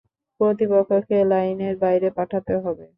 প্রতিপক্ষকে 0.39 1.17
লাইনের 1.31 1.75
বাইরে 1.83 2.09
পাঠাতে 2.17 2.53
হবে। 2.63 2.85